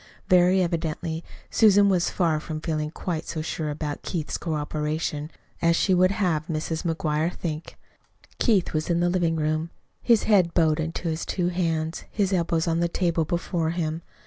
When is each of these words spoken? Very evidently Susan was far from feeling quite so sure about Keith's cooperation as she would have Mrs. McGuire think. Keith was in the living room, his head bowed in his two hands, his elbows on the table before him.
Very 0.29 0.63
evidently 0.63 1.23
Susan 1.51 1.87
was 1.87 2.09
far 2.09 2.39
from 2.39 2.59
feeling 2.59 2.89
quite 2.89 3.27
so 3.27 3.43
sure 3.43 3.69
about 3.69 4.01
Keith's 4.01 4.35
cooperation 4.39 5.29
as 5.61 5.75
she 5.75 5.93
would 5.93 6.09
have 6.09 6.47
Mrs. 6.47 6.81
McGuire 6.81 7.31
think. 7.31 7.77
Keith 8.39 8.73
was 8.73 8.89
in 8.89 8.99
the 8.99 9.09
living 9.11 9.35
room, 9.35 9.69
his 10.01 10.23
head 10.23 10.55
bowed 10.55 10.79
in 10.79 10.91
his 10.99 11.23
two 11.23 11.49
hands, 11.49 12.05
his 12.09 12.33
elbows 12.33 12.67
on 12.67 12.79
the 12.79 12.87
table 12.89 13.25
before 13.25 13.69
him. 13.69 14.01